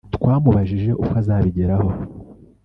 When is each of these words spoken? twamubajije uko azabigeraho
twamubajije 0.15 0.89
uko 1.03 1.11
azabigeraho 1.21 1.89